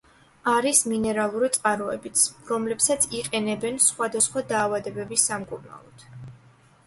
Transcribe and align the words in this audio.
არის 0.51 0.79
მინერალური 0.91 1.49
წყაროებიც, 1.57 2.23
რომლებსაც 2.51 3.05
იყენებენ 3.19 3.77
სხვადასხვა 3.89 4.43
დაავადებების 4.53 5.27
სამკურნალოდ. 5.33 6.09